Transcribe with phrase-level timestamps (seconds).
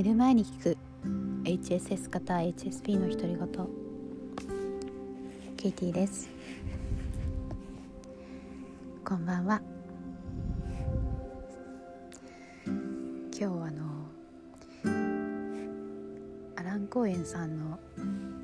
[0.00, 0.78] 寝る前に聞く。
[1.44, 3.48] HSS 型 HSP の独り言。
[5.58, 6.30] ケイティです。
[9.04, 9.60] こんばんは。
[12.66, 12.80] 今
[13.38, 14.06] 日あの
[16.56, 17.78] アラン・コーエンさんの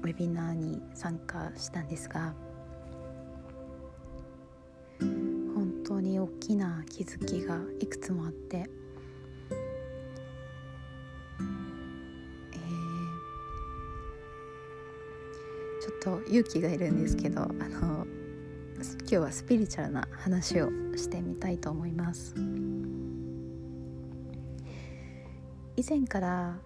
[0.02, 2.34] ウェビナーに参加したんですが
[5.00, 8.68] 本当に大きな気づきがいくつもあって
[15.86, 18.06] ちょっと勇気がいるんですけどあの
[19.02, 22.34] 今日はスピリチュアルな話をしてみたいと思います。
[25.76, 26.58] 以前から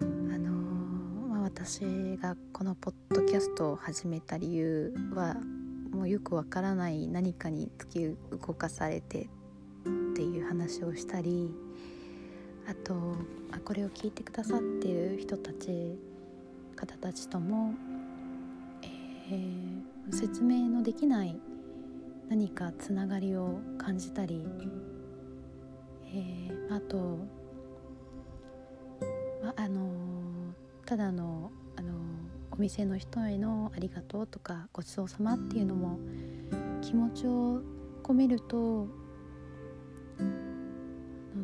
[0.00, 1.80] あの、まあ、私
[2.18, 5.34] がこのポッドキャストを始めた理由は
[5.90, 9.28] もうよくわからない何かに突き動かされてっ
[10.14, 11.52] ていう話をしたり
[12.68, 12.94] あと
[13.50, 15.98] あこれを聞いてくださっている人たち
[16.76, 17.74] 方たちとも
[19.30, 21.36] えー、説明のできない
[22.28, 24.44] 何かつながりを感じたり、
[26.06, 27.18] えー、あと、
[29.42, 29.90] まあの
[30.86, 31.92] ただの、あの
[32.50, 35.98] お店の人へのありがとうとかごちそうさまっていうのも
[36.82, 37.60] 気持ちを
[38.02, 38.86] 込めると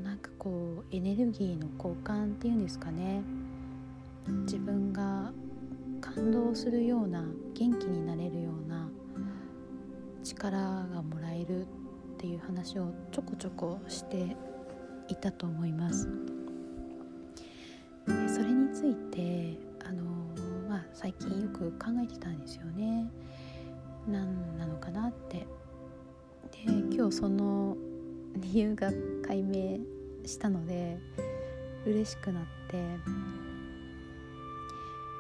[0.05, 3.23] なんかこうエネルギーの交換っていうんですかね。
[4.45, 5.33] 自分が
[6.01, 7.23] 感動するような
[7.55, 8.91] 元気になれるような
[10.25, 10.59] 力
[10.93, 11.67] がもらえるっ
[12.19, 14.37] ていう話をちょこちょこして
[15.09, 16.09] いたと思います。
[18.07, 20.03] でそれについてあの、
[20.69, 23.11] まあ、最近よく考えてたんですよね。
[24.07, 25.47] 何なのかなって。
[26.51, 27.77] で今日その
[28.37, 28.91] 理由が
[29.27, 29.79] 解明
[30.27, 30.99] したので
[31.87, 32.83] 嬉しくなって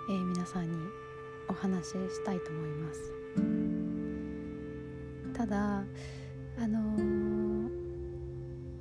[0.08, 0.78] えー、皆さんに
[1.48, 3.12] お話ししたいと思います
[5.34, 5.84] ただ
[6.58, 6.78] あの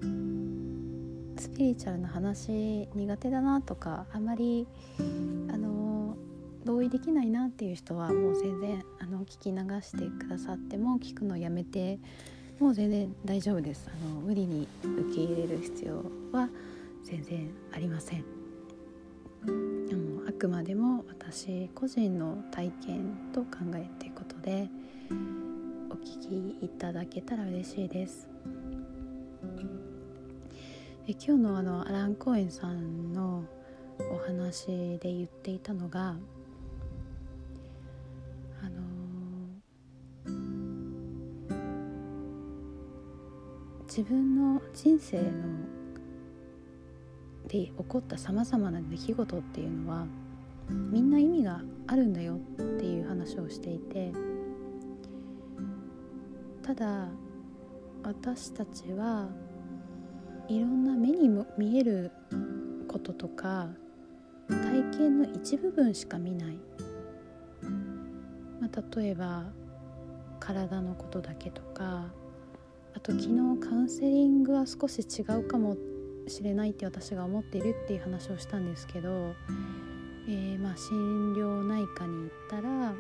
[0.02, 4.68] ー、スピリチュアルな話苦手だなとかあまり
[5.50, 12.00] あのー、同意できないなっていう人はもう全然あの聞き流してくださっても聞くのやめて
[12.59, 15.96] もう全然大丈夫ですあの無理に受け入れる必要
[16.38, 16.50] は
[17.03, 20.09] 全然ありません。
[20.29, 24.69] あくまでも私個人の体験と考えていくことで
[25.90, 26.19] お聞
[26.59, 28.29] きいただけたら嬉しいです。
[31.07, 33.44] え今日のあのアラン・コーエンさんの
[34.12, 34.67] お話
[35.00, 36.16] で言っていたのが
[38.61, 38.81] あの
[43.88, 45.78] 自分の人生の
[47.49, 50.05] で起こったさまざまな出来事っていうのは
[50.69, 54.11] みんな意味があるんだよっていう話をしていて
[56.61, 57.07] ただ
[58.03, 59.27] 私たちは
[60.47, 62.11] いろんな目にも見える
[62.87, 63.69] こととか
[64.47, 66.59] 体験の一部分しか見ない、
[68.61, 69.45] まあ、例えば
[70.39, 72.05] 体のことだけとか
[72.95, 75.75] あと昨日カウンセリングは少し違うかも
[76.28, 79.35] しれないって私が思っているっていう話をしたんですけど
[80.31, 82.94] えー、まあ、心療内科に行ったら、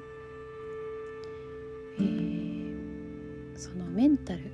[1.99, 4.51] えー、そのメンタル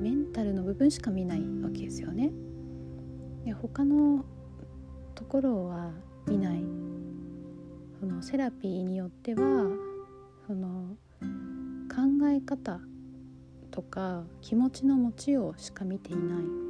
[0.00, 2.32] メンタルの部分しか見ないわけですよね。
[3.44, 4.24] で他の
[5.14, 5.92] ところは
[6.26, 6.64] 見ない
[8.00, 9.70] そのセラピーによっては
[10.48, 10.96] その
[11.88, 12.80] 考え方
[13.70, 16.63] とか気持ちの持ちようしか見ていない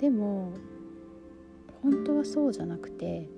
[0.00, 0.52] でも
[1.82, 3.28] 本当はそうじゃなくて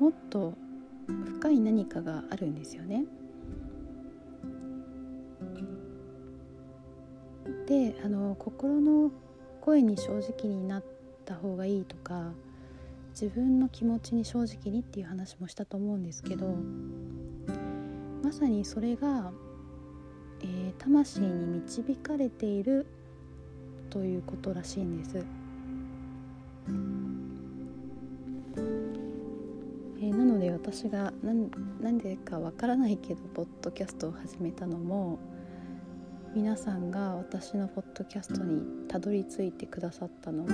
[0.00, 0.54] もっと
[1.06, 3.04] 深い何かがあるんですよね。
[7.66, 9.10] であの心の
[9.60, 10.84] 声に正直になっ
[11.24, 12.32] た方がいいとか
[13.10, 16.54] 自分の気持ちに正直にっていう話もしたと思うんですけど
[18.22, 19.32] まさにそれが、
[20.42, 22.86] えー、魂に導かれている
[23.94, 25.24] ということらしいんです。
[29.98, 35.20] えー、なので私が何でかわからないけどポッドキャストを始めたのも
[36.34, 40.48] 皆さんが私のポッドキャストにたどり着いてくださったのも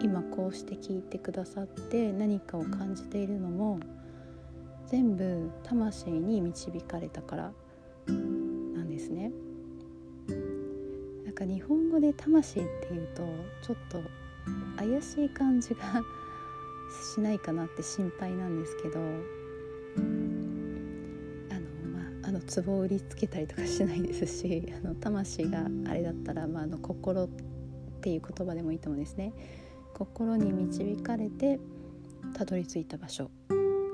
[0.00, 3.80] 今こうして聞いてくださって何かを感じているのも
[4.86, 7.52] 全部魂に導かれたから
[8.06, 8.14] な
[8.84, 9.32] んですね。
[11.34, 13.24] んか日本語で魂っていうと
[13.66, 14.00] ちょっと
[14.78, 16.00] 怪しい感じが
[17.12, 19.02] しないかなって心配なんですけどあ
[21.54, 27.28] のまああの壺を売りつけたりとかしないですし あの魂があれだったら、まあ、あの心っ
[28.00, 29.32] ていう言葉でもいいと思うんですね。
[29.92, 31.58] 心に導かれて
[32.34, 33.30] たどり着いた場所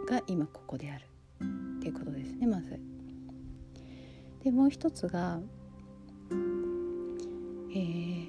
[0.08, 1.04] が今ここである
[1.78, 2.78] っていうことですねまず。
[4.42, 5.40] でもう一つが、
[7.70, 8.28] えー、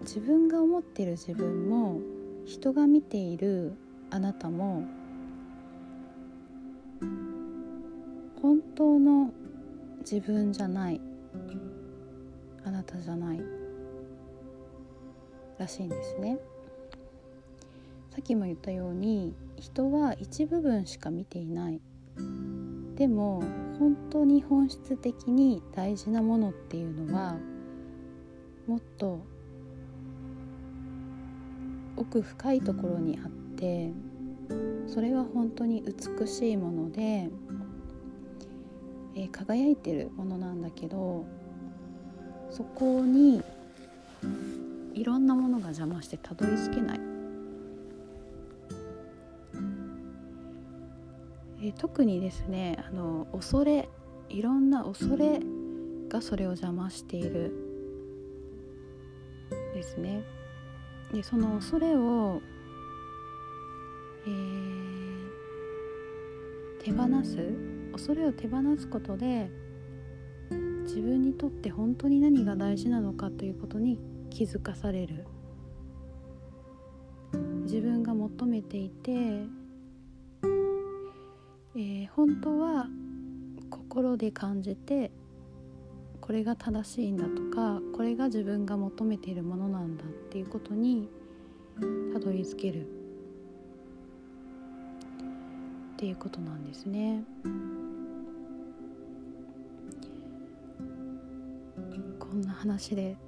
[0.00, 2.00] 自分が思ってる自分も
[2.44, 3.72] 人が見ている
[4.10, 4.84] あなたも
[8.40, 9.32] 本当の
[10.00, 11.00] 自分じゃない
[12.64, 13.40] あなたじゃない
[15.58, 16.38] らしいんですね。
[18.10, 21.80] さっきも言ったように人は一部分しか見ていない
[22.94, 23.42] でも
[23.80, 27.36] 本当に本質的に大事なものっていうのは
[28.66, 29.24] もっと
[31.96, 33.92] 奥深いところにあって
[34.86, 37.28] それは本当に美しいもので、
[39.14, 41.24] えー、輝いてるものなんだけど
[42.50, 43.42] そこに
[44.94, 47.00] いろんなものが邪魔してたどり着けない。
[51.62, 53.88] え特にですねあの恐れ
[54.28, 55.40] いろんな恐れ
[56.08, 57.73] がそれを邪魔している。
[59.74, 60.22] ですね。
[61.12, 62.40] でその恐れを、
[64.26, 65.28] えー、
[66.82, 67.36] 手放す？
[67.92, 69.50] 恐れを手放すことで
[70.84, 73.98] 自分にとって本当に何が大事なのかということに
[74.30, 75.26] 気づかされる。
[77.64, 79.46] 自分が求めていて
[81.76, 82.86] えー、本当は
[83.68, 85.10] 心で感じて
[86.24, 91.10] これが正しいんだとかこれが自分が求めているものなんだっていうことに
[92.14, 92.86] たどり着けるっ
[95.98, 97.24] ていうことなんですね。
[102.18, 103.18] こんな話で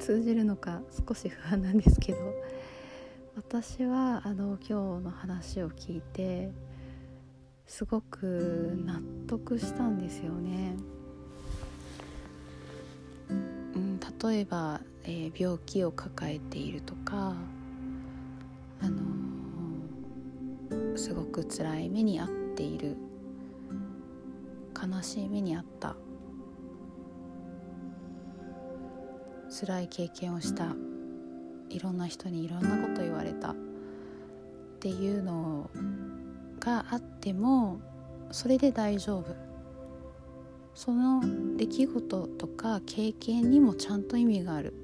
[0.00, 2.18] 通じるのか少し不安なんですけど
[3.36, 6.50] 私はあの今日の話を聞いて
[7.64, 10.74] すごく納得したんですよね。
[14.22, 17.34] 例えば、えー、病気を抱えているとか、
[18.80, 22.96] あのー、すごく辛い目に遭っている
[24.80, 25.96] 悲しい目に遭った
[29.60, 30.74] 辛い経験をした
[31.68, 33.56] いろんな人にいろんなこと言われたっ
[34.80, 35.68] ていうの
[36.60, 37.80] があっても
[38.30, 39.51] それで大丈夫。
[40.74, 41.22] その
[41.56, 44.74] 出来事とか経験にもちゃんと意味がある。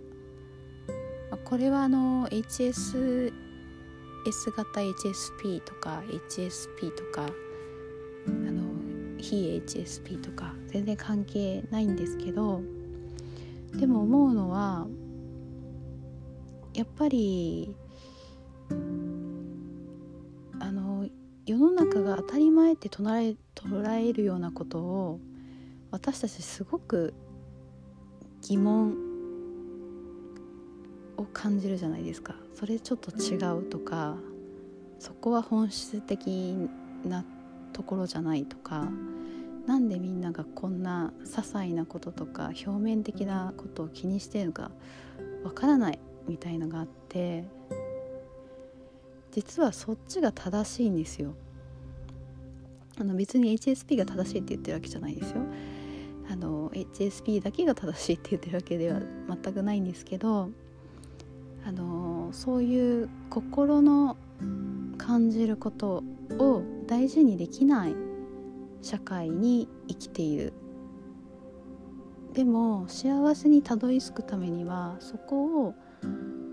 [1.45, 3.33] これはあの HSS
[4.57, 7.27] 型 HSP とか HSP とか
[8.27, 8.63] あの
[9.19, 12.61] 非 HSP とか全然関係ないんですけど
[13.75, 14.87] でも思うのは
[16.75, 17.75] やっぱり
[20.61, 21.09] あの
[21.47, 25.21] 世の中が当たり前って捉え捉えるようなことを
[25.91, 27.15] 私たちすごく
[28.43, 28.95] 疑問
[31.17, 32.37] を感じるじゃないですか。
[32.55, 34.17] それちょっと違うとか
[34.99, 36.57] そこは本質的
[37.05, 37.25] な
[37.73, 38.89] ところじゃないとか
[39.67, 44.71] なんでみんながこんな些細なこととか表面的なことを気にしてるのか
[45.45, 47.45] わからないみたいのがあって
[49.31, 51.35] 実はそっちが正しいんですよ。
[53.01, 55.43] あの別に HSP が正しいって言ってるわけじゃないですよ。
[56.31, 60.51] あの HSP だけが正しいって言ってるわけでは全くないんですけど
[61.65, 64.17] あのそういう心の
[64.99, 66.03] 感じること
[66.39, 67.97] を大事にできない
[68.83, 70.53] 社会に生きている
[72.35, 75.75] でも幸せにたどり着くためにはそこを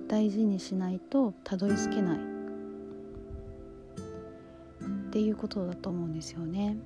[0.08, 2.20] 大事にしないとたどり着けないっ
[5.12, 6.78] ていうことだと思うんですよね。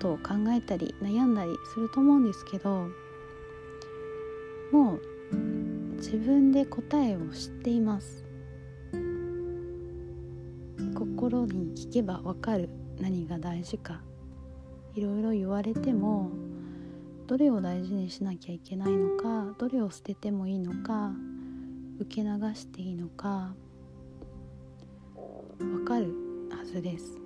[0.00, 2.88] ことを考えたり悩んだりすると思うんですけど
[4.72, 5.36] もう
[5.96, 8.24] 自分で答えを知っています
[10.94, 14.00] 心に聞けばわかる何が大事か
[14.94, 16.30] いろいろ言われても
[17.26, 21.12] どれを大事にしなきゃいけないのかどれを捨ててもいいのか
[22.00, 23.54] 受け流していいのかわ
[25.86, 26.14] かる
[26.50, 27.19] はずです。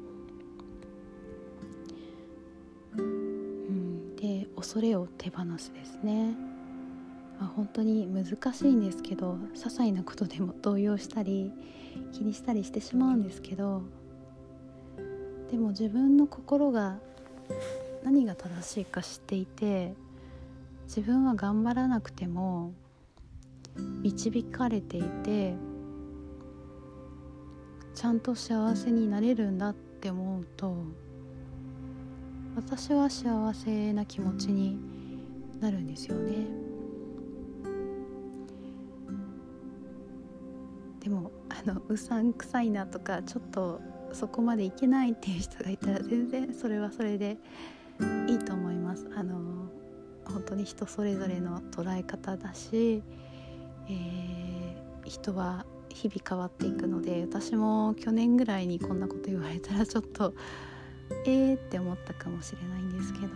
[4.65, 6.35] 恐れを手放すですね。
[7.39, 11.53] まあ、本当に難しいんですけど些細なことでも動揺したり
[12.13, 13.83] 気にしたりしてしまうんですけど
[15.51, 16.99] でも自分の心が
[18.05, 19.95] 何が正しいか知っていて
[20.87, 22.73] 自分は頑張らなくても
[23.77, 25.55] 導かれていて
[27.97, 30.77] ちゃんと幸せになれるんだって思うと
[32.57, 34.79] 私は幸せな気持ちに
[35.61, 36.47] なるんですよね。
[41.01, 43.81] でもあのうさんくさいなとかちょっと
[44.13, 47.37] そこまでいけないっていう人がいたら全然それはそれで
[48.29, 49.07] いいと思います。
[49.15, 49.69] あの
[50.25, 53.03] 本当に人それぞれの捉え方だし、
[53.89, 60.35] えー、人は日々変わっていくので私も去年ぐらいにこんなこと言われたらちょっと
[61.27, 63.27] えーって思ったかもしれないんですけど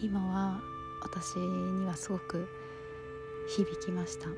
[0.00, 0.60] 今は
[1.02, 2.48] 私にはすごく
[3.48, 4.28] 響きました。
[4.28, 4.34] は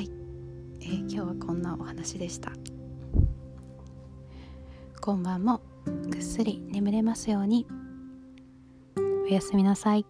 [0.00, 0.10] い、
[0.80, 2.52] えー、今日はこんなお話でした。
[5.00, 5.60] 今晩も
[6.10, 7.66] ぐっすり眠れますように。
[9.24, 10.06] おやすみなさい。